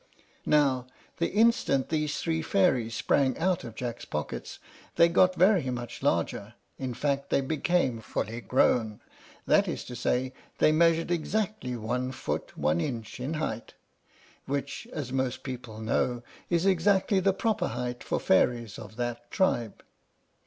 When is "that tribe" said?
18.95-19.83